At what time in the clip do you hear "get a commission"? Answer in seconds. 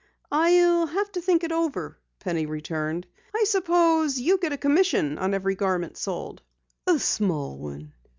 4.39-5.19